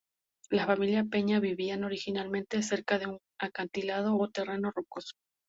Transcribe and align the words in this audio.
La 0.49 0.65
familia 0.65 1.03
Peña 1.03 1.39
vivían, 1.39 1.83
originalmente, 1.83 2.63
cerca 2.63 2.97
de 2.97 3.05
un 3.05 3.19
acantilado 3.37 4.17
o 4.17 4.29
terreno 4.31 4.71
rocoso. 4.75 5.13